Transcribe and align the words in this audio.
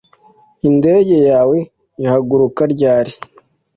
indege 0.69 1.15
yawe 1.29 1.57
ihaguruka 2.03 2.61
ryari 2.73 3.13